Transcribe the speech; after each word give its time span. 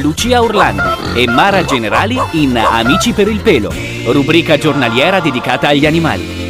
Lucia 0.00 0.42
Orlandi 0.42 1.20
e 1.20 1.28
Mara 1.28 1.64
Generali 1.64 2.18
in 2.32 2.56
Amici 2.56 3.12
per 3.12 3.28
il 3.28 3.40
pelo, 3.40 3.72
rubrica 4.06 4.56
giornaliera 4.56 5.20
dedicata 5.20 5.68
agli 5.68 5.86
animali. 5.86 6.42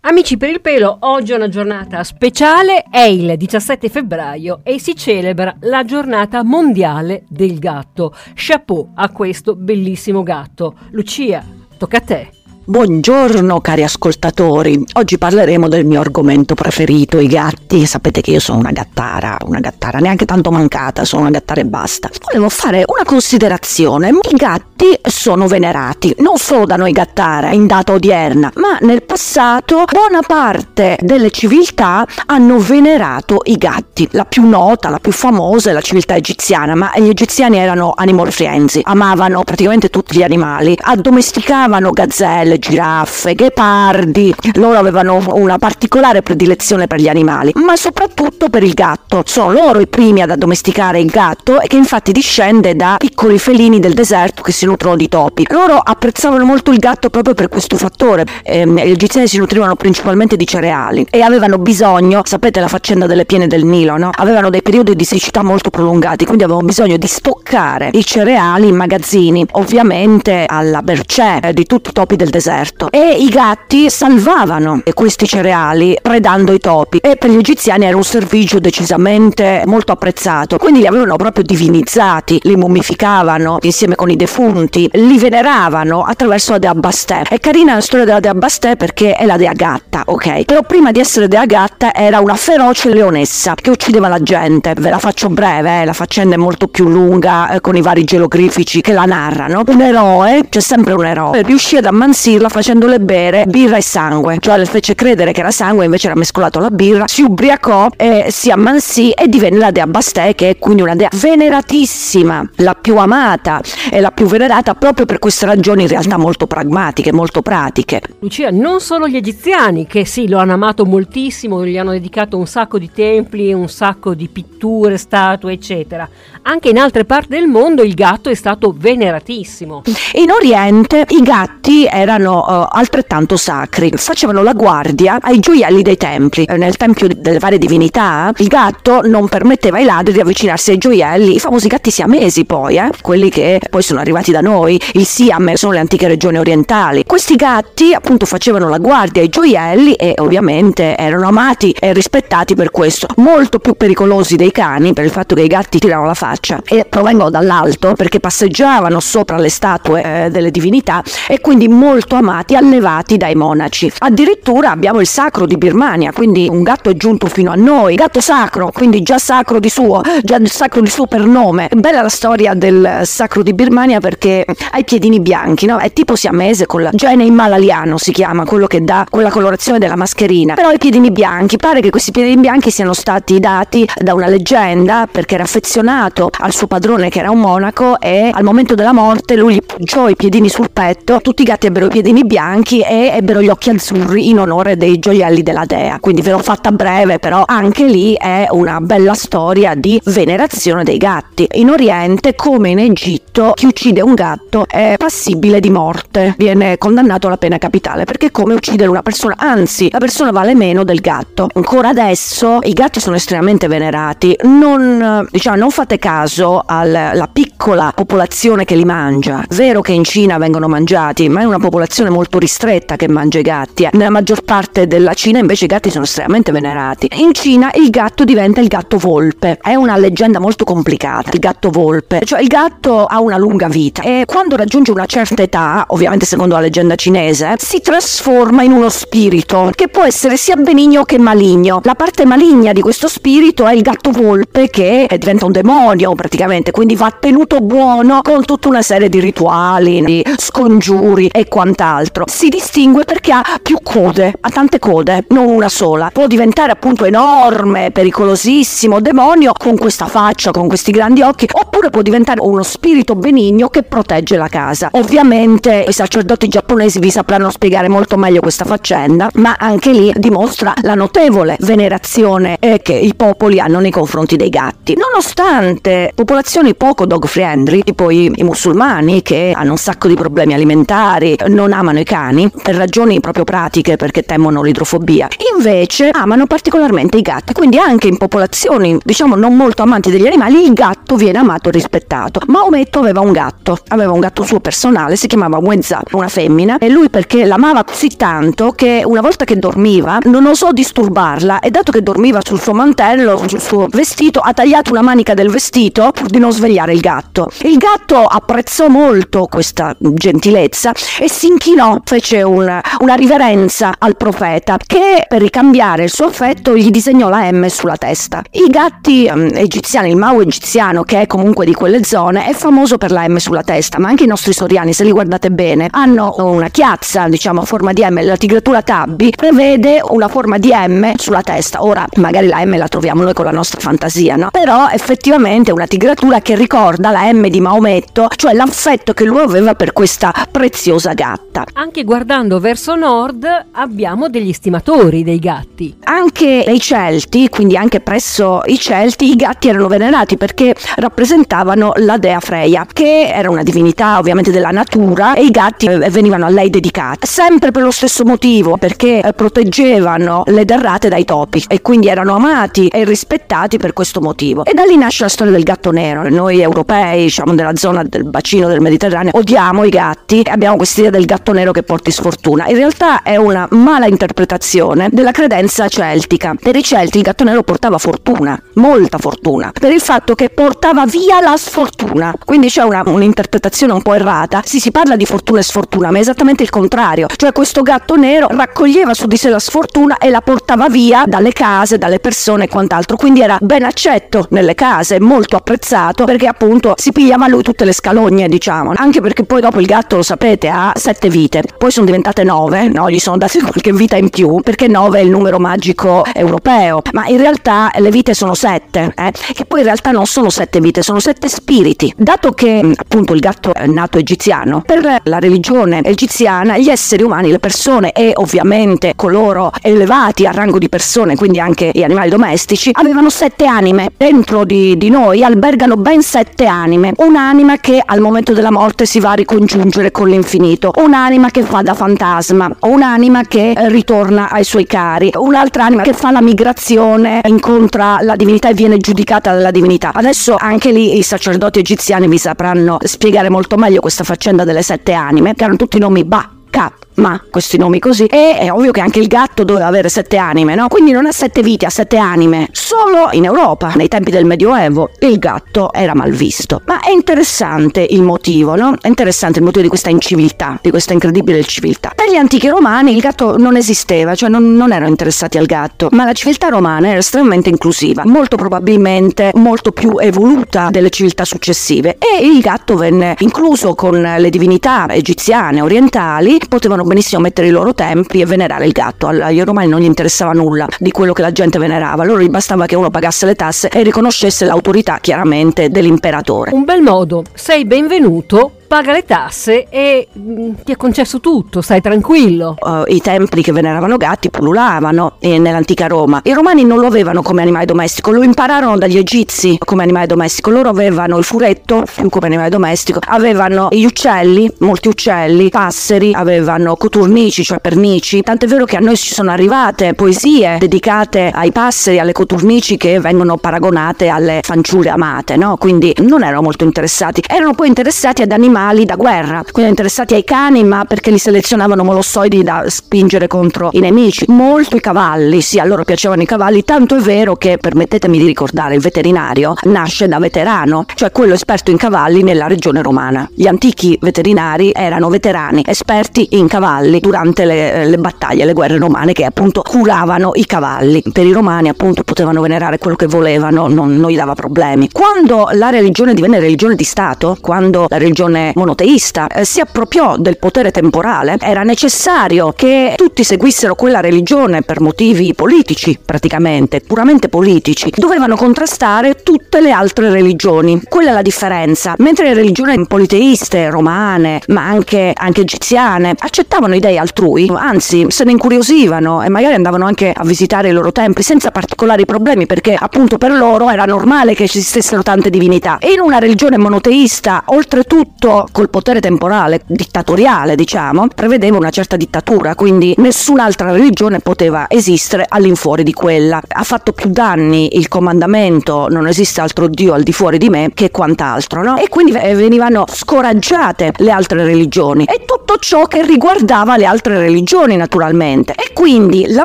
Amici 0.00 0.36
per 0.36 0.48
il 0.48 0.60
pelo, 0.60 0.96
oggi 1.00 1.32
è 1.32 1.36
una 1.36 1.48
giornata 1.48 2.02
speciale, 2.02 2.84
è 2.90 3.02
il 3.02 3.36
17 3.36 3.88
febbraio 3.88 4.60
e 4.62 4.80
si 4.80 4.96
celebra 4.96 5.54
la 5.60 5.84
giornata 5.84 6.42
mondiale 6.42 7.24
del 7.28 7.58
gatto. 7.58 8.14
Chapeau 8.34 8.92
a 8.94 9.10
questo 9.10 9.54
bellissimo 9.54 10.22
gatto. 10.22 10.74
Lucia, 10.90 11.44
tocca 11.76 11.98
a 11.98 12.00
te. 12.00 12.37
Buongiorno 12.68 13.62
cari 13.62 13.82
ascoltatori, 13.82 14.78
oggi 14.92 15.16
parleremo 15.16 15.68
del 15.68 15.86
mio 15.86 16.00
argomento 16.00 16.54
preferito, 16.54 17.18
i 17.18 17.26
gatti. 17.26 17.86
Sapete 17.86 18.20
che 18.20 18.32
io 18.32 18.40
sono 18.40 18.58
una 18.58 18.72
gattara, 18.72 19.38
una 19.46 19.58
gattara 19.58 20.00
neanche 20.00 20.26
tanto 20.26 20.50
mancata, 20.50 21.06
sono 21.06 21.22
una 21.22 21.30
gattara 21.30 21.62
e 21.62 21.64
basta. 21.64 22.10
Volevo 22.26 22.50
fare 22.50 22.84
una 22.86 23.04
considerazione, 23.06 24.10
i 24.10 24.36
gatti 24.36 24.98
sono 25.02 25.46
venerati, 25.46 26.14
non 26.18 26.36
solo 26.36 26.66
da 26.66 26.76
noi 26.76 26.92
gattara 26.92 27.52
in 27.52 27.66
data 27.66 27.94
odierna, 27.94 28.52
ma 28.56 28.76
nel 28.82 29.02
passato 29.02 29.84
buona 29.90 30.20
parte 30.20 30.98
delle 31.00 31.30
civiltà 31.30 32.06
hanno 32.26 32.58
venerato 32.58 33.40
i 33.44 33.56
gatti. 33.56 34.06
La 34.12 34.26
più 34.26 34.46
nota, 34.46 34.90
la 34.90 34.98
più 34.98 35.12
famosa 35.12 35.70
è 35.70 35.72
la 35.72 35.80
civiltà 35.80 36.16
egiziana, 36.16 36.74
ma 36.74 36.92
gli 36.96 37.08
egiziani 37.08 37.56
erano 37.56 37.94
animal 37.96 38.30
frenzy, 38.30 38.82
amavano 38.84 39.42
praticamente 39.42 39.88
tutti 39.88 40.18
gli 40.18 40.22
animali, 40.22 40.76
addomesticavano 40.78 41.92
gazzelle, 41.92 42.56
giraffe, 42.58 43.34
ghepardi. 43.34 44.34
Loro 44.54 44.78
avevano 44.78 45.22
una 45.34 45.58
particolare 45.58 46.22
predilezione 46.22 46.86
per 46.86 47.00
gli 47.00 47.08
animali, 47.08 47.52
ma 47.54 47.76
soprattutto 47.76 48.48
per 48.48 48.62
il 48.62 48.74
gatto. 48.74 49.22
Sono 49.26 49.52
loro 49.52 49.80
i 49.80 49.86
primi 49.86 50.22
ad 50.22 50.30
addomesticare 50.30 51.00
il 51.00 51.10
gatto 51.10 51.60
e 51.60 51.66
che 51.66 51.76
infatti 51.76 52.12
discende 52.12 52.74
da 52.74 52.96
piccoli 52.98 53.38
felini 53.38 53.80
del 53.80 53.94
deserto 53.94 54.42
che 54.42 54.52
si 54.52 54.66
nutrono 54.66 54.96
di 54.96 55.08
topi. 55.08 55.46
Loro 55.50 55.78
apprezzavano 55.78 56.44
molto 56.44 56.70
il 56.70 56.78
gatto 56.78 57.10
proprio 57.10 57.34
per 57.34 57.48
questo 57.48 57.76
fattore. 57.76 58.24
Eh, 58.42 58.66
gli 58.66 58.90
egiziani 58.90 59.28
si 59.28 59.38
nutrivano 59.38 59.76
principalmente 59.76 60.36
di 60.36 60.46
cereali 60.46 61.06
e 61.10 61.20
avevano 61.22 61.58
bisogno, 61.58 62.22
sapete 62.24 62.60
la 62.60 62.68
faccenda 62.68 63.06
delle 63.06 63.24
piene 63.24 63.46
del 63.46 63.64
Nilo, 63.64 63.96
no? 63.96 64.10
Avevano 64.14 64.50
dei 64.50 64.62
periodi 64.62 64.96
di 64.96 65.04
siccità 65.04 65.42
molto 65.42 65.70
prolungati, 65.70 66.24
quindi 66.24 66.44
avevano 66.44 66.66
bisogno 66.66 66.96
di 66.96 67.06
stoccare 67.06 67.90
i 67.92 68.04
cereali 68.04 68.68
in 68.68 68.76
magazzini, 68.76 69.46
ovviamente 69.52 70.44
alla 70.46 70.82
bercè 70.82 71.40
eh, 71.42 71.52
di 71.52 71.64
tutti 71.64 71.90
i 71.90 71.92
topi 71.92 72.16
del 72.16 72.28
deserto 72.28 72.47
deserto 72.48 72.88
e 72.90 73.16
i 73.18 73.28
gatti 73.28 73.90
salvavano 73.90 74.82
questi 74.94 75.26
cereali 75.26 75.96
predando 76.00 76.52
i 76.52 76.58
topi. 76.58 76.98
E 76.98 77.16
per 77.16 77.30
gli 77.30 77.36
egiziani 77.36 77.84
era 77.84 77.96
un 77.96 78.02
servigio 78.02 78.58
decisamente 78.58 79.62
molto 79.66 79.92
apprezzato 79.92 80.56
quindi 80.56 80.80
li 80.80 80.86
avevano 80.86 81.16
proprio 81.16 81.44
divinizzati 81.44 82.40
li 82.42 82.56
mummificavano 82.56 83.58
insieme 83.62 83.94
con 83.94 84.10
i 84.10 84.16
defunti 84.16 84.88
li 84.92 85.18
veneravano 85.18 86.02
attraverso 86.02 86.52
la 86.52 86.58
dea 86.58 86.74
Bastet 86.74 87.28
è 87.28 87.38
carina 87.38 87.74
la 87.74 87.80
storia 87.80 88.06
della 88.06 88.20
dea 88.20 88.34
Bastet 88.34 88.76
perché 88.76 89.14
è 89.14 89.26
la 89.26 89.36
dea 89.36 89.52
gatta 89.52 90.02
ok? 90.06 90.44
Però 90.44 90.62
prima 90.62 90.90
di 90.90 91.00
essere 91.00 91.28
dea 91.28 91.44
gatta 91.44 91.94
era 91.94 92.20
una 92.20 92.34
feroce 92.34 92.92
leonessa 92.92 93.54
che 93.54 93.70
uccideva 93.70 94.08
la 94.08 94.20
gente. 94.20 94.72
Ve 94.78 94.90
la 94.90 94.98
faccio 94.98 95.28
breve 95.28 95.82
eh? 95.82 95.84
la 95.84 95.92
faccenda 95.92 96.34
è 96.34 96.38
molto 96.38 96.68
più 96.68 96.88
lunga 96.88 97.50
eh, 97.50 97.60
con 97.60 97.76
i 97.76 97.82
vari 97.82 98.04
gelografici 98.04 98.80
che 98.80 98.92
la 98.92 99.04
narrano. 99.04 99.62
Un 99.66 99.80
eroe 99.80 100.46
c'è 100.48 100.60
sempre 100.60 100.94
un 100.94 101.04
eroe 101.04 101.42
riuscì 101.42 101.76
ad 101.76 101.84
ammansire 101.84 102.37
ucciderla 102.38 102.48
facendole 102.48 103.00
bere 103.00 103.44
birra 103.46 103.76
e 103.76 103.82
sangue, 103.82 104.36
cioè 104.40 104.58
le 104.58 104.64
fece 104.64 104.94
credere 104.94 105.32
che 105.32 105.40
era 105.40 105.50
sangue 105.50 105.84
invece 105.84 106.06
era 106.06 106.16
mescolato 106.16 106.58
alla 106.58 106.70
birra, 106.70 107.06
si 107.06 107.22
ubriacò 107.22 107.88
e 107.96 108.26
si 108.30 108.50
ammansì 108.50 109.10
e 109.10 109.28
divenne 109.28 109.58
la 109.58 109.70
dea 109.70 109.86
Bastet 109.86 110.34
che 110.34 110.50
è 110.50 110.58
quindi 110.58 110.82
una 110.82 110.94
dea 110.94 111.08
veneratissima, 111.12 112.48
la 112.56 112.74
più 112.74 112.96
amata 112.96 113.60
e 113.90 114.00
la 114.00 114.10
più 114.10 114.26
venerata 114.26 114.74
proprio 114.74 115.04
per 115.04 115.18
queste 115.18 115.46
ragioni 115.46 115.82
in 115.82 115.88
realtà 115.88 116.16
molto 116.16 116.46
pragmatiche, 116.46 117.12
molto 117.12 117.42
pratiche. 117.42 118.00
Lucia, 118.20 118.50
non 118.50 118.80
solo 118.80 119.08
gli 119.08 119.16
egiziani 119.16 119.86
che 119.86 120.04
sì 120.04 120.28
lo 120.28 120.38
hanno 120.38 120.52
amato 120.52 120.84
moltissimo, 120.84 121.64
gli 121.64 121.78
hanno 121.78 121.92
dedicato 121.92 122.38
un 122.38 122.46
sacco 122.46 122.78
di 122.78 122.90
templi, 122.92 123.52
un 123.52 123.68
sacco 123.68 124.14
di 124.14 124.28
pitture, 124.28 124.96
statue 124.96 125.52
eccetera, 125.52 126.08
anche 126.42 126.68
in 126.68 126.78
altre 126.78 127.04
parti 127.04 127.28
del 127.30 127.46
mondo 127.46 127.82
il 127.82 127.94
gatto 127.94 128.30
è 128.30 128.34
stato 128.34 128.74
veneratissimo. 128.76 129.82
In 130.14 130.30
Oriente 130.30 131.04
i 131.08 131.22
gatti 131.22 131.86
erano 131.86 132.17
erano 132.18 132.44
uh, 132.46 132.66
altrettanto 132.68 133.36
sacri. 133.36 133.92
Facevano 133.94 134.42
la 134.42 134.52
guardia 134.52 135.18
ai 135.20 135.38
gioielli 135.38 135.82
dei 135.82 135.96
templi. 135.96 136.44
Eh, 136.44 136.56
nel 136.56 136.76
tempio 136.76 137.08
delle 137.16 137.38
varie 137.38 137.58
divinità 137.58 138.32
il 138.36 138.48
gatto 138.48 139.00
non 139.04 139.28
permetteva 139.28 139.78
ai 139.78 139.84
ladri 139.84 140.12
di 140.12 140.20
avvicinarsi 140.20 140.72
ai 140.72 140.78
gioielli, 140.78 141.36
i 141.36 141.40
famosi 141.40 141.68
gatti 141.68 141.90
siamesi 141.90 142.44
poi, 142.44 142.76
eh? 142.76 142.90
quelli 143.00 143.30
che 143.30 143.60
poi 143.70 143.82
sono 143.82 144.00
arrivati 144.00 144.32
da 144.32 144.40
noi, 144.40 144.80
il 144.92 145.06
Siam 145.06 145.54
sono 145.54 145.72
le 145.72 145.78
antiche 145.78 146.08
regioni 146.08 146.38
orientali. 146.38 147.04
Questi 147.06 147.36
gatti 147.36 147.94
appunto 147.94 148.26
facevano 148.26 148.68
la 148.68 148.78
guardia 148.78 149.22
ai 149.22 149.28
gioielli 149.28 149.94
e 149.94 150.14
ovviamente 150.18 150.96
erano 150.96 151.28
amati 151.28 151.74
e 151.78 151.92
rispettati 151.92 152.54
per 152.54 152.70
questo, 152.70 153.06
molto 153.16 153.58
più 153.58 153.74
pericolosi 153.74 154.36
dei 154.36 154.50
cani 154.50 154.92
per 154.92 155.04
il 155.04 155.10
fatto 155.10 155.34
che 155.34 155.42
i 155.42 155.46
gatti 155.46 155.78
tirano 155.78 156.04
la 156.04 156.14
faccia 156.14 156.60
e 156.64 156.84
provengono 156.88 157.30
dall'alto 157.30 157.94
perché 157.94 158.20
passeggiavano 158.20 159.00
sopra 159.00 159.36
le 159.36 159.48
statue 159.48 160.02
eh, 160.02 160.30
delle 160.30 160.50
divinità 160.50 161.02
e 161.26 161.40
quindi 161.40 161.68
molto 161.68 162.07
amati 162.16 162.56
allevati 162.56 163.16
dai 163.16 163.34
monaci. 163.34 163.92
Addirittura 163.98 164.70
abbiamo 164.70 165.00
il 165.00 165.06
sacro 165.06 165.46
di 165.46 165.56
Birmania, 165.56 166.12
quindi 166.12 166.48
un 166.50 166.62
gatto 166.62 166.90
è 166.90 166.94
giunto 166.94 167.26
fino 167.26 167.50
a 167.50 167.54
noi, 167.54 167.94
gatto 167.94 168.20
sacro, 168.20 168.70
quindi 168.72 169.02
già 169.02 169.18
sacro 169.18 169.58
di 169.58 169.68
suo, 169.68 170.00
già 170.22 170.38
sacro 170.44 170.80
di 170.80 170.88
suo 170.88 171.06
per 171.06 171.24
nome. 171.24 171.68
Bella 171.74 172.02
la 172.02 172.08
storia 172.08 172.54
del 172.54 173.02
sacro 173.04 173.42
di 173.42 173.52
Birmania 173.54 174.00
perché 174.00 174.44
ha 174.70 174.78
i 174.78 174.84
piedini 174.84 175.20
bianchi, 175.20 175.66
no? 175.66 175.78
È 175.78 175.92
tipo 175.92 176.16
siamese 176.16 176.66
con 176.66 176.82
la 176.82 176.90
gene 176.92 177.24
himalaiano 177.24 177.98
si 177.98 178.12
chiama, 178.12 178.44
quello 178.44 178.66
che 178.66 178.82
dà 178.82 179.06
quella 179.08 179.30
colorazione 179.30 179.78
della 179.78 179.96
mascherina. 179.96 180.54
Però 180.54 180.70
i 180.70 180.78
piedini 180.78 181.10
bianchi, 181.10 181.56
pare 181.56 181.80
che 181.80 181.90
questi 181.90 182.10
piedini 182.10 182.40
bianchi 182.40 182.70
siano 182.70 182.92
stati 182.92 183.38
dati 183.38 183.88
da 183.96 184.14
una 184.14 184.26
leggenda 184.26 185.06
perché 185.10 185.34
era 185.34 185.44
affezionato 185.44 186.30
al 186.38 186.52
suo 186.52 186.66
padrone 186.66 187.08
che 187.08 187.18
era 187.18 187.30
un 187.30 187.40
monaco 187.40 188.00
e 188.00 188.30
al 188.32 188.44
momento 188.44 188.74
della 188.74 188.92
morte 188.92 189.36
lui 189.36 189.54
gli 189.54 189.62
poggiò 189.64 190.08
i 190.08 190.16
piedini 190.16 190.48
sul 190.48 190.70
petto, 190.70 191.20
tutti 191.20 191.42
i 191.42 191.44
gatti 191.44 191.66
ebbero 191.66 191.86
i 191.86 191.88
piedini 191.88 191.97
piedini 191.98 192.24
bianchi 192.24 192.80
e 192.80 193.10
ebbero 193.12 193.42
gli 193.42 193.48
occhi 193.48 193.70
azzurri 193.70 194.28
in 194.28 194.38
onore 194.38 194.76
dei 194.76 195.00
gioielli 195.00 195.42
della 195.42 195.64
dea. 195.64 195.98
Quindi 195.98 196.22
ve 196.22 196.30
l'ho 196.30 196.38
fatta 196.38 196.70
breve, 196.70 197.18
però 197.18 197.42
anche 197.44 197.84
lì 197.86 198.14
è 198.14 198.46
una 198.50 198.80
bella 198.80 199.14
storia 199.14 199.74
di 199.74 200.00
venerazione 200.04 200.84
dei 200.84 200.96
gatti. 200.96 201.48
In 201.54 201.70
Oriente, 201.70 202.36
come 202.36 202.70
in 202.70 202.78
Egitto, 202.78 203.50
chi 203.56 203.66
uccide 203.66 204.00
un 204.00 204.14
gatto 204.14 204.66
è 204.68 204.94
passibile 204.96 205.58
di 205.58 205.70
morte, 205.70 206.36
viene 206.38 206.78
condannato 206.78 207.26
alla 207.26 207.36
pena 207.36 207.58
capitale 207.58 208.04
perché 208.04 208.26
è 208.26 208.30
come 208.30 208.54
uccidere 208.54 208.88
una 208.88 209.02
persona, 209.02 209.34
anzi 209.36 209.88
la 209.90 209.98
persona 209.98 210.30
vale 210.30 210.54
meno 210.54 210.84
del 210.84 211.00
gatto. 211.00 211.48
Ancora 211.52 211.88
adesso 211.88 212.60
i 212.62 212.74
gatti 212.74 213.00
sono 213.00 213.16
estremamente 213.16 213.66
venerati, 213.66 214.36
non, 214.42 215.26
diciamo, 215.32 215.56
non 215.56 215.70
fate 215.70 215.98
caso 215.98 216.62
alla 216.64 217.28
piccola 217.32 217.90
popolazione 217.92 218.64
che 218.64 218.76
li 218.76 218.84
mangia. 218.84 219.42
Vero 219.48 219.80
che 219.80 219.90
in 219.90 220.04
Cina 220.04 220.38
vengono 220.38 220.68
mangiati, 220.68 221.28
ma 221.28 221.40
è 221.40 221.44
una 221.44 221.58
popolazione 221.58 221.86
popolazione 221.88 222.10
molto 222.10 222.38
ristretta 222.38 222.96
che 222.96 223.08
mangia 223.08 223.38
i 223.38 223.42
gatti. 223.42 223.84
Eh. 223.84 223.90
Nella 223.92 224.10
maggior 224.10 224.42
parte 224.42 224.86
della 224.86 225.14
Cina 225.14 225.38
invece 225.38 225.64
i 225.64 225.68
gatti 225.68 225.90
sono 225.90 226.04
estremamente 226.04 226.52
venerati. 226.52 227.08
In 227.14 227.32
Cina 227.32 227.70
il 227.74 227.88
gatto 227.90 228.24
diventa 228.24 228.60
il 228.60 228.68
gatto 228.68 228.98
volpe. 228.98 229.58
È 229.60 229.74
una 229.74 229.96
leggenda 229.96 230.38
molto 230.38 230.64
complicata, 230.64 231.30
il 231.32 231.38
gatto 231.38 231.70
volpe. 231.70 232.20
Cioè 232.24 232.40
il 232.40 232.46
gatto 232.46 233.06
ha 233.06 233.20
una 233.20 233.38
lunga 233.38 233.68
vita 233.68 234.02
e 234.02 234.24
quando 234.26 234.56
raggiunge 234.56 234.90
una 234.90 235.06
certa 235.06 235.42
età, 235.42 235.86
ovviamente 235.88 236.26
secondo 236.26 236.54
la 236.54 236.60
leggenda 236.60 236.94
cinese, 236.94 237.54
si 237.58 237.80
trasforma 237.80 238.62
in 238.62 238.72
uno 238.72 238.90
spirito 238.90 239.70
che 239.74 239.88
può 239.88 240.04
essere 240.04 240.36
sia 240.36 240.56
benigno 240.56 241.04
che 241.04 241.18
maligno. 241.18 241.80
La 241.84 241.94
parte 241.94 242.26
maligna 242.26 242.72
di 242.72 242.82
questo 242.82 243.08
spirito 243.08 243.66
è 243.66 243.72
il 243.72 243.82
gatto 243.82 244.10
volpe 244.10 244.68
che 244.68 245.08
diventa 245.18 245.46
un 245.46 245.52
demonio 245.52 246.14
praticamente, 246.14 246.70
quindi 246.70 246.96
va 246.96 247.10
tenuto 247.18 247.60
buono 247.60 248.20
con 248.22 248.44
tutta 248.44 248.68
una 248.68 248.82
serie 248.82 249.08
di 249.08 249.20
rituali, 249.20 250.02
di 250.02 250.24
scongiuri 250.36 251.28
e 251.28 251.48
quant'altro 251.48 251.77
quant'altro. 251.78 252.24
Si 252.26 252.48
distingue 252.48 253.04
perché 253.04 253.32
ha 253.32 253.44
più 253.62 253.78
code, 253.82 254.34
ha 254.40 254.50
tante 254.50 254.80
code, 254.80 255.24
non 255.28 255.46
una 255.46 255.68
sola. 255.68 256.10
Può 256.12 256.26
diventare 256.26 256.72
appunto 256.72 257.04
enorme, 257.04 257.92
pericolosissimo, 257.92 259.00
demonio 259.00 259.52
con 259.56 259.78
questa 259.78 260.06
faccia, 260.06 260.50
con 260.50 260.66
questi 260.66 260.90
grandi 260.90 261.22
occhi, 261.22 261.46
oppure 261.50 261.90
può 261.90 262.02
diventare 262.02 262.40
uno 262.40 262.62
spirito 262.64 263.14
benigno 263.14 263.68
che 263.68 263.84
protegge 263.84 264.36
la 264.36 264.48
casa. 264.48 264.88
Ovviamente 264.92 265.84
i 265.86 265.92
sacerdoti 265.92 266.48
giapponesi 266.48 266.98
vi 266.98 267.10
sapranno 267.10 267.50
spiegare 267.50 267.88
molto 267.88 268.16
meglio 268.16 268.40
questa 268.40 268.64
faccenda, 268.64 269.30
ma 269.34 269.54
anche 269.58 269.92
lì 269.92 270.12
dimostra 270.16 270.74
la 270.82 270.94
notevole 270.94 271.56
venerazione 271.60 272.56
eh, 272.58 272.80
che 272.82 272.94
i 272.94 273.14
popoli 273.14 273.60
hanno 273.60 273.78
nei 273.78 273.90
confronti 273.90 274.36
dei 274.36 274.50
gatti. 274.50 274.96
Nonostante 274.96 276.12
popolazioni 276.14 276.74
poco 276.74 277.06
dog 277.06 277.26
friendly, 277.26 277.82
tipo 277.82 278.10
i, 278.10 278.30
i 278.34 278.42
musulmani 278.42 279.22
che 279.22 279.52
hanno 279.54 279.72
un 279.72 279.76
sacco 279.76 280.08
di 280.08 280.14
problemi 280.14 280.54
alimentari, 280.54 281.36
non 281.46 281.67
amano 281.72 282.00
i 282.00 282.04
cani 282.04 282.50
per 282.62 282.74
ragioni 282.74 283.20
proprio 283.20 283.44
pratiche 283.44 283.96
perché 283.96 284.22
temono 284.22 284.62
l'idrofobia. 284.62 285.28
Invece 285.54 286.10
amano 286.10 286.46
particolarmente 286.46 287.16
i 287.16 287.22
gatti, 287.22 287.52
quindi 287.52 287.78
anche 287.78 288.08
in 288.08 288.16
popolazioni 288.16 288.98
diciamo 289.02 289.34
non 289.34 289.56
molto 289.56 289.82
amanti 289.82 290.10
degli 290.10 290.26
animali 290.26 290.64
il 290.64 290.72
gatto 290.72 291.16
viene 291.16 291.38
amato 291.38 291.68
e 291.68 291.72
rispettato. 291.72 292.40
Maometto 292.46 293.00
aveva 293.00 293.20
un 293.20 293.32
gatto, 293.32 293.78
aveva 293.88 294.12
un 294.12 294.20
gatto 294.20 294.42
suo 294.42 294.60
personale, 294.60 295.16
si 295.16 295.26
chiamava 295.26 295.58
Wenza, 295.58 296.02
una 296.12 296.28
femmina, 296.28 296.78
e 296.78 296.88
lui 296.88 297.10
perché 297.10 297.44
l'amava 297.44 297.84
così 297.84 298.08
tanto 298.16 298.72
che 298.72 299.02
una 299.04 299.20
volta 299.20 299.44
che 299.44 299.56
dormiva 299.58 300.18
non 300.24 300.46
osò 300.46 300.72
disturbarla 300.72 301.60
e 301.60 301.70
dato 301.70 301.92
che 301.92 302.02
dormiva 302.02 302.40
sul 302.42 302.60
suo 302.60 302.72
mantello, 302.72 303.36
sul 303.46 303.60
suo 303.60 303.86
vestito, 303.90 304.40
ha 304.40 304.52
tagliato 304.52 304.90
una 304.90 305.02
manica 305.02 305.34
del 305.34 305.50
vestito 305.50 306.10
pur 306.12 306.28
di 306.28 306.38
non 306.38 306.52
svegliare 306.52 306.92
il 306.92 307.00
gatto. 307.00 307.48
Il 307.62 307.76
gatto 307.76 308.24
apprezzò 308.24 308.88
molto 308.88 309.46
questa 309.46 309.94
gentilezza 309.98 310.92
e 311.18 311.28
si 311.28 311.46
inchinò, 311.58 311.98
fece 312.04 312.42
una, 312.42 312.80
una 313.00 313.14
riverenza 313.14 313.94
al 313.98 314.16
profeta 314.16 314.76
che 314.84 315.24
per 315.26 315.40
ricambiare 315.40 316.04
il 316.04 316.10
suo 316.10 316.26
affetto 316.26 316.76
gli 316.76 316.90
disegnò 316.90 317.28
la 317.28 317.50
M 317.50 317.66
sulla 317.66 317.96
testa. 317.96 318.42
I 318.52 318.68
gatti 318.68 319.28
um, 319.30 319.50
egiziani, 319.52 320.10
il 320.10 320.16
Mao 320.16 320.40
egiziano 320.40 321.02
che 321.02 321.22
è 321.22 321.26
comunque 321.26 321.66
di 321.66 321.74
quelle 321.74 322.04
zone, 322.04 322.46
è 322.46 322.52
famoso 322.52 322.96
per 322.96 323.10
la 323.10 323.26
M 323.28 323.36
sulla 323.36 323.62
testa, 323.62 323.98
ma 323.98 324.08
anche 324.08 324.22
i 324.22 324.28
nostri 324.28 324.52
soriani, 324.52 324.92
se 324.92 325.02
li 325.02 325.10
guardate 325.10 325.50
bene, 325.50 325.88
hanno 325.90 326.32
una 326.38 326.68
chiazza, 326.68 327.26
diciamo, 327.28 327.62
a 327.62 327.64
forma 327.64 327.92
di 327.92 328.06
M. 328.08 328.24
La 328.24 328.36
tigratura 328.36 328.82
Tabby 328.82 329.30
prevede 329.30 330.00
una 330.02 330.28
forma 330.28 330.58
di 330.58 330.70
M 330.72 331.14
sulla 331.16 331.42
testa. 331.42 331.82
Ora, 331.82 332.06
magari 332.16 332.46
la 332.46 332.64
M 332.64 332.76
la 332.76 332.86
troviamo 332.86 333.24
noi 333.24 333.34
con 333.34 333.44
la 333.44 333.50
nostra 333.50 333.80
fantasia, 333.80 334.36
no? 334.36 334.50
Però 334.52 334.88
effettivamente 334.88 335.70
è 335.70 335.74
una 335.74 335.86
tigratura 335.86 336.40
che 336.40 336.54
ricorda 336.54 337.10
la 337.10 337.32
M 337.32 337.48
di 337.48 337.60
Maometto, 337.60 338.28
cioè 338.36 338.52
l'affetto 338.52 339.12
che 339.12 339.24
lui 339.24 339.40
aveva 339.40 339.74
per 339.74 339.92
questa 339.92 340.32
preziosa 340.50 341.14
gatta. 341.14 341.47
Anche 341.74 342.04
guardando 342.04 342.60
verso 342.60 342.94
nord 342.94 343.46
abbiamo 343.72 344.28
degli 344.28 344.52
stimatori 344.52 345.22
dei 345.22 345.38
gatti. 345.38 345.96
Anche 346.04 346.64
nei 346.66 346.80
Celti, 346.80 347.48
quindi 347.48 347.76
anche 347.76 348.00
presso 348.00 348.62
i 348.66 348.78
Celti, 348.78 349.30
i 349.30 349.36
gatti 349.36 349.68
erano 349.68 349.88
venerati 349.88 350.36
perché 350.36 350.74
rappresentavano 350.96 351.92
la 351.96 352.16
dea 352.18 352.40
Freya, 352.40 352.86
che 352.92 353.28
era 353.32 353.50
una 353.50 353.62
divinità 353.62 354.18
ovviamente 354.18 354.50
della 354.50 354.70
natura 354.70 355.34
e 355.34 355.44
i 355.44 355.50
gatti 355.50 355.86
eh, 355.86 356.10
venivano 356.10 356.46
a 356.46 356.48
lei 356.48 356.70
dedicati. 356.70 357.26
Sempre 357.26 357.70
per 357.70 357.82
lo 357.82 357.90
stesso 357.90 358.24
motivo, 358.24 358.76
perché 358.76 359.20
eh, 359.20 359.32
proteggevano 359.32 360.42
le 360.46 360.64
derrate 360.64 361.08
dai 361.08 361.24
topi 361.24 361.64
e 361.68 361.80
quindi 361.82 362.08
erano 362.08 362.34
amati 362.34 362.88
e 362.88 363.04
rispettati 363.04 363.78
per 363.78 363.92
questo 363.92 364.20
motivo. 364.20 364.64
E 364.64 364.74
da 364.74 364.84
lì 364.84 364.96
nasce 364.96 365.24
la 365.24 365.28
storia 365.28 365.52
del 365.52 365.62
gatto 365.62 365.90
nero. 365.90 366.28
Noi 366.28 366.60
europei, 366.60 367.22
diciamo 367.24 367.54
della 367.54 367.76
zona 367.76 368.02
del 368.02 368.24
bacino 368.24 368.68
del 368.68 368.80
Mediterraneo, 368.80 369.32
odiamo 369.34 369.84
i 369.84 369.90
gatti 369.90 370.42
e 370.42 370.50
abbiamo 370.50 370.76
quest'idea 370.76 371.10
del 371.10 371.24
gatto 371.24 371.47
nero 371.52 371.72
che 371.72 371.82
porti 371.82 372.10
sfortuna. 372.10 372.66
In 372.68 372.76
realtà 372.76 373.22
è 373.22 373.36
una 373.36 373.66
mala 373.70 374.06
interpretazione 374.06 375.08
della 375.10 375.30
credenza 375.30 375.88
celtica. 375.88 376.54
Per 376.60 376.76
i 376.76 376.82
Celti 376.82 377.18
il 377.18 377.24
gatto 377.24 377.44
nero 377.44 377.62
portava 377.62 377.98
fortuna, 377.98 378.60
molta 378.74 379.18
fortuna, 379.18 379.72
per 379.72 379.92
il 379.92 380.00
fatto 380.00 380.34
che 380.34 380.50
portava 380.50 381.04
via 381.06 381.40
la 381.40 381.56
sfortuna. 381.56 382.34
Quindi 382.44 382.68
c'è 382.68 382.82
una, 382.82 383.02
un'interpretazione 383.04 383.92
un 383.92 384.02
po' 384.02 384.14
errata. 384.14 384.62
Sì, 384.64 384.80
si 384.80 384.90
parla 384.90 385.16
di 385.16 385.26
fortuna 385.26 385.60
e 385.60 385.62
sfortuna, 385.62 386.10
ma 386.10 386.18
è 386.18 386.20
esattamente 386.20 386.62
il 386.62 386.70
contrario. 386.70 387.26
Cioè 387.34 387.52
questo 387.52 387.82
gatto 387.82 388.16
nero 388.16 388.48
raccoglieva 388.50 389.14
su 389.14 389.26
di 389.26 389.36
sé 389.36 389.48
la 389.48 389.58
sfortuna 389.58 390.18
e 390.18 390.30
la 390.30 390.40
portava 390.40 390.88
via 390.88 391.24
dalle 391.26 391.52
case, 391.52 391.98
dalle 391.98 392.20
persone 392.20 392.64
e 392.64 392.68
quant'altro. 392.68 393.16
Quindi 393.16 393.40
era 393.40 393.58
ben 393.60 393.84
accetto 393.84 394.46
nelle 394.50 394.74
case, 394.74 395.20
molto 395.20 395.56
apprezzato 395.56 396.24
perché 396.24 396.46
appunto 396.46 396.94
si 396.96 397.12
pigliava 397.12 397.48
lui 397.48 397.62
tutte 397.62 397.84
le 397.84 397.92
scalogne, 397.92 398.48
diciamo. 398.48 398.92
Anche 398.94 399.20
perché 399.20 399.44
poi 399.44 399.60
dopo 399.60 399.80
il 399.80 399.86
gatto, 399.86 400.16
lo 400.16 400.22
sapete, 400.22 400.68
ha 400.68 400.92
sette 400.94 401.28
vite. 401.28 401.37
Poi 401.78 401.90
sono 401.92 402.06
diventate 402.06 402.42
nove, 402.42 402.88
no? 402.88 403.08
Gli 403.08 403.20
sono 403.20 403.36
date 403.36 403.60
qualche 403.60 403.92
vita 403.92 404.16
in 404.16 404.30
più 404.30 404.60
perché 404.60 404.88
nove 404.88 405.20
è 405.20 405.22
il 405.22 405.30
numero 405.30 405.58
magico 405.60 406.24
europeo. 406.32 407.02
Ma 407.12 407.26
in 407.28 407.38
realtà 407.38 407.90
le 407.98 408.10
vite 408.10 408.34
sono 408.34 408.54
sette, 408.54 409.12
eh? 409.16 409.32
che 409.52 409.64
poi 409.64 409.80
in 409.80 409.84
realtà 409.84 410.10
non 410.10 410.26
sono 410.26 410.50
sette 410.50 410.80
vite, 410.80 411.02
sono 411.02 411.20
sette 411.20 411.48
spiriti. 411.48 412.12
Dato 412.16 412.52
che 412.52 412.92
appunto 412.96 413.34
il 413.34 413.40
gatto 413.40 413.72
è 413.72 413.86
nato 413.86 414.18
egiziano, 414.18 414.82
per 414.84 415.20
la 415.22 415.38
religione 415.38 416.02
egiziana 416.02 416.76
gli 416.76 416.88
esseri 416.88 417.22
umani, 417.22 417.50
le 417.50 417.58
persone 417.60 418.12
e 418.12 418.32
ovviamente 418.34 419.12
coloro 419.14 419.70
elevati 419.80 420.46
a 420.46 420.50
rango 420.50 420.78
di 420.78 420.88
persone, 420.88 421.36
quindi 421.36 421.60
anche 421.60 421.90
gli 421.92 422.02
animali 422.02 422.30
domestici, 422.30 422.90
avevano 422.92 423.30
sette 423.30 423.66
anime. 423.66 424.10
Dentro 424.16 424.64
di, 424.64 424.96
di 424.96 425.10
noi 425.10 425.44
albergano 425.44 425.96
ben 425.96 426.22
sette 426.22 426.66
anime. 426.66 427.12
Un'anima 427.16 427.76
che 427.78 428.02
al 428.04 428.20
momento 428.20 428.52
della 428.52 428.70
morte 428.70 429.06
si 429.06 429.20
va 429.20 429.32
a 429.32 429.34
ricongiungere 429.34 430.10
con 430.10 430.28
l'infinito, 430.28 430.92
un'anima 430.96 431.27
che 431.50 431.62
fa 431.62 431.82
da 431.82 431.92
fantasma, 431.94 432.70
un'anima 432.80 433.42
che 433.42 433.72
eh, 433.72 433.88
ritorna 433.88 434.50
ai 434.50 434.64
suoi 434.64 434.86
cari, 434.86 435.30
un'altra 435.34 435.84
anima 435.84 436.02
che 436.02 436.14
fa 436.14 436.30
la 436.30 436.40
migrazione, 436.40 437.40
incontra 437.44 438.18
la 438.22 438.34
divinità 438.34 438.70
e 438.70 438.74
viene 438.74 438.96
giudicata 438.96 439.52
dalla 439.52 439.70
divinità. 439.70 440.12
Adesso 440.14 440.56
anche 440.58 440.90
lì 440.90 441.18
i 441.18 441.22
sacerdoti 441.22 441.80
egiziani 441.80 442.28
vi 442.28 442.38
sapranno 442.38 442.96
spiegare 443.02 443.50
molto 443.50 443.76
meglio 443.76 444.00
questa 444.00 444.24
faccenda 444.24 444.64
delle 444.64 444.82
sette 444.82 445.12
anime, 445.12 445.54
che 445.54 445.64
erano 445.64 445.76
tutti 445.76 445.98
nomi 445.98 446.24
Ba, 446.24 446.48
Ka, 446.70 446.92
ma 447.18 447.40
questi 447.50 447.76
nomi 447.76 447.98
così. 447.98 448.24
E 448.26 448.58
è 448.58 448.72
ovvio 448.72 448.90
che 448.90 449.00
anche 449.00 449.18
il 449.18 449.26
gatto 449.26 449.64
doveva 449.64 449.86
avere 449.86 450.08
sette 450.08 450.36
anime, 450.36 450.74
no? 450.74 450.88
Quindi 450.88 451.12
non 451.12 451.26
ha 451.26 451.32
sette 451.32 451.62
vite, 451.62 451.86
ha 451.86 451.90
sette 451.90 452.16
anime. 452.16 452.68
Solo 452.72 453.28
in 453.32 453.44
Europa, 453.44 453.92
nei 453.94 454.08
tempi 454.08 454.30
del 454.30 454.44
Medioevo, 454.44 455.10
il 455.20 455.38
gatto 455.38 455.92
era 455.92 456.14
mal 456.14 456.30
visto. 456.30 456.82
Ma 456.86 457.00
è 457.00 457.10
interessante 457.10 458.06
il 458.08 458.22
motivo, 458.22 458.74
no? 458.74 458.94
È 459.00 459.08
interessante 459.08 459.58
il 459.58 459.64
motivo 459.64 459.82
di 459.82 459.88
questa 459.88 460.10
inciviltà, 460.10 460.78
di 460.80 460.90
questa 460.90 461.12
incredibile 461.12 461.62
civiltà. 461.64 462.12
Per 462.14 462.30
gli 462.30 462.36
antichi 462.36 462.68
romani 462.68 463.14
il 463.14 463.20
gatto 463.20 463.56
non 463.58 463.76
esisteva, 463.76 464.34
cioè 464.34 464.48
non, 464.48 464.72
non 464.74 464.92
erano 464.92 465.08
interessati 465.10 465.58
al 465.58 465.66
gatto, 465.66 466.08
ma 466.12 466.24
la 466.24 466.32
civiltà 466.32 466.68
romana 466.68 467.08
era 467.08 467.18
estremamente 467.18 467.68
inclusiva, 467.68 468.22
molto 468.24 468.56
probabilmente 468.56 469.50
molto 469.54 469.92
più 469.92 470.18
evoluta 470.18 470.88
delle 470.90 471.10
civiltà 471.10 471.44
successive. 471.44 472.18
E 472.18 472.44
il 472.44 472.60
gatto 472.60 472.96
venne 472.96 473.36
incluso 473.40 473.94
con 473.94 474.20
le 474.20 474.50
divinità 474.50 475.06
egiziane, 475.08 475.80
orientali, 475.80 476.58
potevano 476.68 477.04
benissimo 477.08 477.40
mettere 477.40 477.66
i 477.66 477.70
loro 477.70 477.92
tempi 477.92 478.40
e 478.40 478.46
venerare 478.46 478.86
il 478.86 478.92
gatto. 478.92 479.26
Ai 479.26 479.60
romani 479.64 479.88
non 479.88 480.00
gli 480.00 480.04
interessava 480.04 480.52
nulla 480.52 480.86
di 480.98 481.10
quello 481.10 481.32
che 481.32 481.42
la 481.42 481.50
gente 481.50 481.78
venerava, 481.80 482.24
loro 482.24 482.40
gli 482.40 482.48
bastava 482.48 482.86
che 482.86 482.94
uno 482.94 483.10
pagasse 483.10 483.46
le 483.46 483.56
tasse 483.56 483.88
e 483.88 484.04
riconoscesse 484.04 484.64
l'autorità 484.64 485.18
chiaramente 485.20 485.90
dell'imperatore. 485.90 486.70
Un 486.72 486.84
bel 486.84 487.02
modo, 487.02 487.42
sei 487.54 487.84
benvenuto 487.84 488.72
paga 488.88 489.12
le 489.12 489.22
tasse 489.24 489.86
e 489.90 490.28
mh, 490.32 490.70
ti 490.82 490.92
è 490.92 490.96
concesso 490.96 491.40
tutto, 491.40 491.82
stai 491.82 492.00
tranquillo. 492.00 492.76
Uh, 492.80 493.02
I 493.06 493.20
templi 493.20 493.62
che 493.62 493.70
veneravano 493.70 494.16
gatti 494.16 494.48
pullulavano 494.50 495.36
eh, 495.40 495.58
nell'antica 495.58 496.06
Roma. 496.06 496.40
I 496.42 496.54
romani 496.54 496.84
non 496.84 496.98
lo 496.98 497.06
avevano 497.06 497.42
come 497.42 497.60
animale 497.60 497.84
domestico, 497.84 498.30
lo 498.30 498.42
impararono 498.42 498.96
dagli 498.96 499.18
egizi 499.18 499.76
come 499.78 500.02
animale 500.02 500.26
domestico. 500.26 500.70
Loro 500.70 500.88
avevano 500.88 501.36
il 501.36 501.44
furetto 501.44 502.04
come 502.30 502.46
animale 502.46 502.70
domestico, 502.70 503.20
avevano 503.22 503.88
gli 503.90 504.04
uccelli, 504.04 504.72
molti 504.78 505.08
uccelli, 505.08 505.68
passeri, 505.68 506.32
avevano 506.32 506.96
coturnici, 506.96 507.62
cioè 507.62 507.80
pernici. 507.80 508.40
Tant'è 508.40 508.66
vero 508.66 508.86
che 508.86 508.96
a 508.96 509.00
noi 509.00 509.16
ci 509.16 509.34
sono 509.34 509.50
arrivate 509.50 510.14
poesie 510.14 510.78
dedicate 510.78 511.50
ai 511.54 511.72
passeri, 511.72 512.18
alle 512.18 512.32
coturnici 512.32 512.96
che 512.96 513.20
vengono 513.20 513.58
paragonate 513.58 514.28
alle 514.28 514.60
fanciulle 514.62 515.10
amate, 515.10 515.56
no? 515.56 515.76
Quindi 515.76 516.14
non 516.20 516.42
erano 516.42 516.62
molto 516.62 516.84
interessati. 516.84 517.42
Erano 517.46 517.74
poi 517.74 517.88
interessati 517.88 518.40
ad 518.40 518.50
animali 518.50 518.76
animali 518.78 519.04
da 519.04 519.16
guerra, 519.16 519.64
quindi 519.70 519.90
interessati 519.90 520.34
ai 520.34 520.44
cani 520.44 520.84
ma 520.84 521.04
perché 521.04 521.30
li 521.30 521.38
selezionavano 521.38 522.04
molossoidi 522.04 522.62
da 522.62 522.84
spingere 522.86 523.46
contro 523.46 523.88
i 523.92 524.00
nemici. 524.00 524.44
Molto 524.48 524.96
i 524.96 525.00
cavalli, 525.00 525.60
sì, 525.60 525.78
a 525.78 525.84
loro 525.84 526.04
piacevano 526.04 526.42
i 526.42 526.46
cavalli, 526.46 526.84
tanto 526.84 527.16
è 527.16 527.20
vero 527.20 527.56
che, 527.56 527.78
permettetemi 527.78 528.38
di 528.38 528.46
ricordare, 528.46 528.94
il 528.94 529.00
veterinario 529.00 529.74
nasce 529.82 530.28
da 530.28 530.38
veterano, 530.38 531.04
cioè 531.14 531.32
quello 531.32 531.54
esperto 531.54 531.90
in 531.90 531.96
cavalli 531.96 532.42
nella 532.42 532.66
regione 532.66 533.02
romana. 533.02 533.48
Gli 533.52 533.66
antichi 533.66 534.16
veterinari 534.20 534.92
erano 534.94 535.28
veterani, 535.28 535.82
esperti 535.84 536.48
in 536.52 536.68
cavalli 536.68 537.20
durante 537.20 537.64
le, 537.64 538.06
le 538.06 538.18
battaglie, 538.18 538.64
le 538.64 538.72
guerre 538.72 538.98
romane 538.98 539.32
che 539.32 539.44
appunto 539.44 539.82
curavano 539.82 540.52
i 540.54 540.66
cavalli. 540.66 541.22
Per 541.32 541.44
i 541.44 541.52
romani 541.52 541.88
appunto 541.88 542.22
potevano 542.22 542.60
venerare 542.60 542.98
quello 542.98 543.16
che 543.16 543.26
volevano, 543.26 543.88
non, 543.88 544.16
non 544.16 544.30
gli 544.30 544.36
dava 544.36 544.54
problemi. 544.54 545.08
Quando 545.10 545.68
la 545.72 545.90
religione 545.90 546.34
divenne 546.34 546.60
religione 546.60 546.94
di 546.94 547.04
Stato, 547.04 547.56
quando 547.60 548.06
la 548.08 548.18
religione 548.18 548.67
monoteista, 548.74 549.46
eh, 549.48 549.64
si 549.64 549.80
appropriò 549.80 550.36
del 550.36 550.58
potere 550.58 550.90
temporale. 550.90 551.56
Era 551.60 551.82
necessario 551.82 552.72
che 552.74 553.14
tutti 553.16 553.44
seguissero 553.44 553.94
quella 553.94 554.20
religione 554.20 554.82
per 554.82 555.00
motivi 555.00 555.54
politici, 555.54 556.18
praticamente, 556.24 557.00
puramente 557.00 557.48
politici. 557.48 558.12
Dovevano 558.14 558.56
contrastare 558.56 559.42
tutte 559.42 559.80
le 559.80 559.90
altre 559.90 560.30
religioni. 560.30 561.00
Quella 561.08 561.30
è 561.30 561.32
la 561.32 561.42
differenza. 561.42 562.14
Mentre 562.18 562.48
le 562.48 562.54
religioni 562.54 563.06
politeiste, 563.06 563.90
romane, 563.90 564.60
ma 564.68 564.84
anche, 564.86 565.32
anche 565.34 565.62
egiziane, 565.62 566.34
accettavano 566.38 566.94
idee 566.94 567.18
altrui, 567.18 567.70
anzi 567.74 568.26
se 568.28 568.44
ne 568.44 568.52
incuriosivano 568.52 569.42
e 569.42 569.48
magari 569.48 569.74
andavano 569.74 570.06
anche 570.06 570.32
a 570.34 570.44
visitare 570.44 570.88
i 570.88 570.92
loro 570.92 571.12
templi 571.12 571.42
senza 571.42 571.70
particolari 571.70 572.24
problemi 572.24 572.66
perché 572.66 572.94
appunto 572.98 573.38
per 573.38 573.52
loro 573.52 573.90
era 573.90 574.04
normale 574.04 574.54
che 574.54 574.64
esistessero 574.64 575.22
tante 575.22 575.50
divinità. 575.50 575.98
E 575.98 576.12
in 576.12 576.20
una 576.20 576.38
religione 576.38 576.76
monoteista, 576.78 577.62
oltretutto 577.66 578.57
col 578.70 578.90
potere 578.90 579.20
temporale, 579.20 579.82
dittatoriale 579.86 580.74
diciamo, 580.74 581.28
prevedeva 581.34 581.76
una 581.76 581.90
certa 581.90 582.16
dittatura, 582.16 582.74
quindi 582.74 583.14
nessun'altra 583.18 583.92
religione 583.92 584.40
poteva 584.40 584.86
esistere 584.88 585.46
all'infuori 585.48 586.02
di 586.02 586.12
quella. 586.12 586.60
Ha 586.66 586.82
fatto 586.82 587.12
più 587.12 587.30
danni 587.30 587.96
il 587.96 588.08
comandamento 588.08 589.08
non 589.08 589.26
esiste 589.26 589.60
altro 589.60 589.88
Dio 589.88 590.12
al 590.12 590.22
di 590.22 590.32
fuori 590.32 590.58
di 590.58 590.68
me 590.68 590.90
che 590.94 591.10
quant'altro, 591.10 591.82
no? 591.82 591.96
E 591.96 592.08
quindi 592.08 592.32
venivano 592.32 593.04
scoraggiate 593.08 594.12
le 594.18 594.30
altre 594.30 594.64
religioni 594.64 595.24
e 595.24 595.44
tutto 595.44 595.76
ciò 595.78 596.04
che 596.06 596.22
riguardava 596.22 596.96
le 596.96 597.06
altre 597.06 597.38
religioni 597.38 597.96
naturalmente. 597.96 598.74
E 598.74 598.92
quindi 598.92 599.46
la 599.48 599.64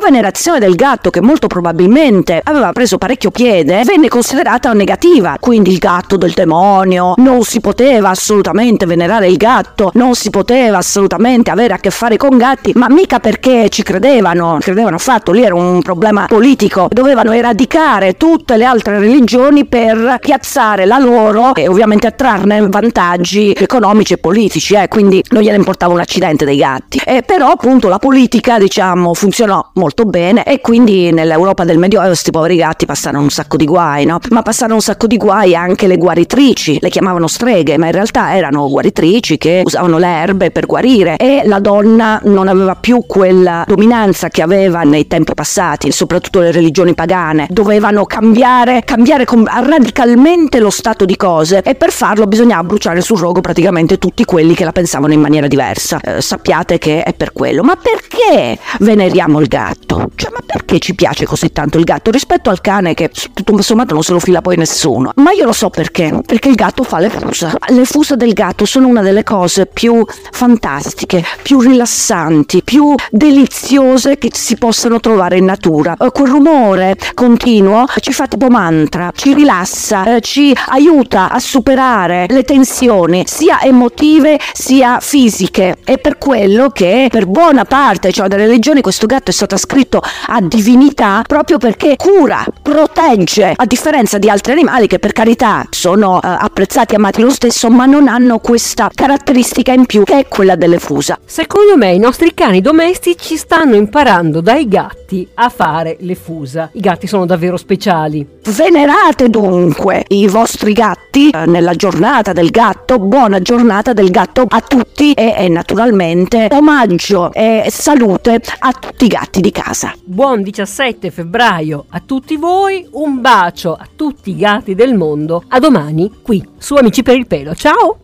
venerazione 0.00 0.58
del 0.58 0.74
gatto 0.74 1.10
che 1.10 1.20
molto 1.20 1.46
probabilmente 1.46 2.40
aveva 2.42 2.72
preso 2.72 2.98
parecchio 2.98 3.30
piede 3.30 3.82
venne 3.84 4.08
considerata 4.08 4.72
negativa, 4.72 5.36
quindi 5.40 5.70
il 5.70 5.78
gatto 5.78 6.16
del 6.16 6.32
demonio, 6.32 7.14
non 7.16 7.42
si 7.42 7.60
poteva 7.60 8.10
assolutamente 8.10 8.83
venerare 8.86 9.28
il 9.28 9.36
gatto, 9.36 9.90
non 9.94 10.14
si 10.14 10.30
poteva 10.30 10.78
assolutamente 10.78 11.50
avere 11.50 11.74
a 11.74 11.78
che 11.78 11.90
fare 11.90 12.16
con 12.16 12.36
gatti, 12.36 12.72
ma 12.74 12.88
mica 12.88 13.20
perché 13.20 13.68
ci 13.68 13.82
credevano, 13.82 14.58
credevano 14.60 14.96
affatto, 14.96 15.32
lì 15.32 15.42
era 15.42 15.54
un 15.54 15.82
problema 15.82 16.26
politico, 16.26 16.88
dovevano 16.90 17.32
eradicare 17.32 18.14
tutte 18.14 18.56
le 18.56 18.64
altre 18.64 18.98
religioni 18.98 19.64
per 19.66 20.18
piazzare 20.20 20.84
la 20.84 20.98
loro 20.98 21.54
e 21.54 21.68
ovviamente 21.68 22.06
attrarne 22.06 22.66
vantaggi 22.68 23.52
economici 23.56 24.14
e 24.14 24.18
politici, 24.18 24.74
eh, 24.74 24.88
quindi 24.88 25.22
non 25.30 25.42
gliene 25.42 25.56
importava 25.56 25.92
un 25.92 26.00
accidente 26.00 26.44
dei 26.44 26.56
gatti. 26.56 27.00
Eh, 27.04 27.22
però 27.22 27.50
appunto 27.50 27.88
la 27.88 27.98
politica 27.98 28.58
diciamo 28.58 29.14
funzionò 29.14 29.70
molto 29.74 30.04
bene 30.04 30.44
e 30.44 30.60
quindi 30.60 31.12
nell'Europa 31.12 31.64
del 31.64 31.78
Medioevo 31.78 32.08
questi 32.08 32.30
poveri 32.30 32.56
gatti 32.56 32.86
passarono 32.86 33.22
un 33.22 33.30
sacco 33.30 33.56
di 33.56 33.64
guai, 33.66 34.04
no? 34.04 34.18
Ma 34.30 34.42
passarono 34.42 34.76
un 34.76 34.80
sacco 34.80 35.06
di 35.06 35.16
guai 35.16 35.54
anche 35.54 35.86
le 35.86 35.96
guaritrici, 35.96 36.78
le 36.80 36.88
chiamavano 36.88 37.26
streghe, 37.26 37.76
ma 37.78 37.86
in 37.86 37.92
realtà 37.92 38.36
erano 38.36 38.68
guaritrici 38.74 39.38
che 39.38 39.62
usavano 39.64 39.98
le 39.98 40.08
erbe 40.08 40.50
per 40.50 40.66
guarire 40.66 41.16
e 41.16 41.42
la 41.44 41.60
donna 41.60 42.20
non 42.24 42.48
aveva 42.48 42.74
più 42.74 43.04
quella 43.06 43.64
dominanza 43.66 44.28
che 44.28 44.42
aveva 44.42 44.82
nei 44.82 45.06
tempi 45.06 45.32
passati, 45.34 45.92
soprattutto 45.92 46.40
le 46.40 46.50
religioni 46.50 46.92
pagane, 46.94 47.46
dovevano 47.50 48.04
cambiare, 48.04 48.82
cambiare 48.84 49.24
radicalmente 49.24 50.58
lo 50.58 50.70
stato 50.70 51.04
di 51.04 51.16
cose 51.16 51.62
e 51.64 51.76
per 51.76 51.92
farlo 51.92 52.26
bisognava 52.26 52.64
bruciare 52.64 53.00
sul 53.00 53.18
rogo 53.18 53.40
praticamente 53.40 53.98
tutti 53.98 54.24
quelli 54.24 54.54
che 54.54 54.64
la 54.64 54.72
pensavano 54.72 55.12
in 55.12 55.20
maniera 55.20 55.46
diversa. 55.46 56.00
Eh, 56.00 56.20
sappiate 56.20 56.78
che 56.78 57.02
è 57.02 57.14
per 57.14 57.32
quello. 57.32 57.62
Ma 57.62 57.76
perché 57.76 58.58
veneriamo 58.80 59.40
il 59.40 59.46
gatto? 59.46 60.10
Cioè, 60.14 60.30
ma 60.32 60.40
perché 60.44 60.78
ci 60.80 60.94
piace 60.94 61.26
così 61.26 61.52
tanto 61.52 61.78
il 61.78 61.84
gatto 61.84 62.10
rispetto 62.10 62.50
al 62.50 62.60
cane 62.60 62.94
che 62.94 63.10
tutto 63.32 63.62
sommato 63.62 63.94
non 63.94 64.02
se 64.02 64.12
lo 64.12 64.18
fila 64.18 64.40
poi 64.40 64.56
nessuno? 64.56 65.12
Ma 65.16 65.30
io 65.30 65.44
lo 65.44 65.52
so 65.52 65.70
perché. 65.70 66.20
Perché 66.24 66.48
il 66.48 66.54
gatto 66.54 66.82
fa 66.82 66.98
le 66.98 67.10
fusa. 67.10 67.54
Le 67.68 67.84
fusa 67.84 68.16
del 68.16 68.32
gatto 68.32 68.53
sono 68.62 68.86
una 68.86 69.02
delle 69.02 69.22
cose 69.24 69.66
più 69.66 70.04
fantastiche, 70.30 71.24
più 71.42 71.60
rilassanti, 71.60 72.62
più 72.62 72.94
deliziose 73.10 74.16
che 74.16 74.30
si 74.32 74.56
possano 74.56 75.00
trovare 75.00 75.38
in 75.38 75.44
natura. 75.44 75.96
Eh, 75.98 76.10
quel 76.10 76.28
rumore 76.28 76.96
continuo 77.14 77.84
ci 78.00 78.12
fa 78.12 78.26
tipo 78.26 78.48
mantra, 78.48 79.10
ci 79.14 79.34
rilassa, 79.34 80.16
eh, 80.16 80.20
ci 80.20 80.56
aiuta 80.68 81.30
a 81.30 81.38
superare 81.38 82.26
le 82.28 82.42
tensioni 82.44 83.24
sia 83.26 83.60
emotive 83.62 84.38
sia 84.52 85.00
fisiche. 85.00 85.76
È 85.84 85.98
per 85.98 86.18
quello 86.18 86.70
che 86.70 87.08
per 87.10 87.26
buona 87.26 87.64
parte 87.64 88.12
cioè, 88.12 88.28
delle 88.28 88.46
religioni 88.46 88.80
questo 88.80 89.06
gatto 89.06 89.30
è 89.30 89.34
stato 89.34 89.54
ascritto 89.54 90.00
a 90.28 90.40
divinità 90.40 91.22
proprio 91.26 91.58
perché 91.58 91.96
cura, 91.96 92.44
protegge, 92.62 93.52
a 93.56 93.66
differenza 93.66 94.18
di 94.18 94.28
altri 94.28 94.52
animali 94.52 94.86
che 94.86 94.98
per 94.98 95.12
carità 95.12 95.66
sono 95.70 96.20
eh, 96.20 96.26
apprezzati 96.26 96.94
amati 96.94 97.22
lo 97.22 97.30
stesso, 97.30 97.70
ma 97.70 97.86
non 97.86 98.08
hanno 98.08 98.38
questa 98.44 98.90
caratteristica 98.94 99.72
in 99.72 99.86
più 99.86 100.04
che 100.04 100.18
è 100.18 100.28
quella 100.28 100.54
delle 100.54 100.78
fusa. 100.78 101.18
Secondo 101.24 101.78
me 101.78 101.94
i 101.94 101.98
nostri 101.98 102.34
cani 102.34 102.60
domestici 102.60 103.38
stanno 103.38 103.74
imparando 103.74 104.42
dai 104.42 104.68
gatti 104.68 105.26
a 105.32 105.48
fare 105.48 105.96
le 106.00 106.14
fusa. 106.14 106.68
I 106.74 106.80
gatti 106.80 107.06
sono 107.06 107.24
davvero 107.24 107.56
speciali. 107.56 108.26
Venerate 108.44 109.30
dunque 109.30 110.04
i 110.08 110.26
vostri 110.26 110.74
gatti 110.74 111.30
eh, 111.30 111.46
nella 111.46 111.72
giornata 111.72 112.34
del 112.34 112.50
gatto, 112.50 112.98
buona 112.98 113.40
giornata 113.40 113.94
del 113.94 114.10
gatto 114.10 114.44
a 114.46 114.60
tutti 114.60 115.14
e, 115.14 115.34
e 115.38 115.48
naturalmente 115.48 116.48
omaggio 116.50 117.32
e 117.32 117.68
salute 117.70 118.42
a 118.58 118.72
tutti 118.72 119.06
i 119.06 119.08
gatti 119.08 119.40
di 119.40 119.52
casa. 119.52 119.94
Buon 120.04 120.42
17 120.42 121.10
febbraio 121.10 121.86
a 121.88 122.02
tutti 122.04 122.36
voi, 122.36 122.86
un 122.90 123.22
bacio 123.22 123.72
a 123.72 123.88
tutti 123.96 124.32
i 124.32 124.36
gatti 124.36 124.74
del 124.74 124.92
mondo. 124.92 125.44
A 125.48 125.58
domani 125.58 126.12
qui 126.22 126.46
su 126.58 126.74
Amici 126.74 127.02
per 127.02 127.16
il 127.16 127.26
pelo. 127.26 127.54
Ciao! 127.54 128.00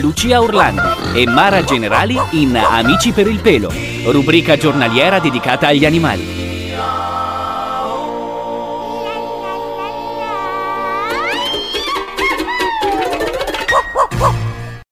Lucia 0.00 0.40
Orlandi 0.40 0.80
e 1.14 1.26
Mara 1.26 1.64
Generali 1.64 2.18
in 2.32 2.56
Amici 2.56 3.12
per 3.12 3.26
il 3.26 3.40
pelo, 3.40 3.72
rubrica 4.04 4.56
giornaliera 4.56 5.18
dedicata 5.18 5.68
agli 5.68 5.84
animali. 5.84 6.39